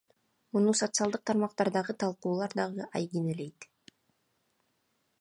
Муну 0.55 0.71
социалдык 0.79 1.23
тармактардагы 1.29 1.93
талкуулар 2.05 2.51
дагы 2.61 2.91
айгинелейт. 3.01 3.71